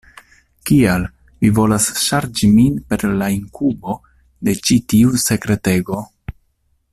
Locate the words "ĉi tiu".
4.69-5.13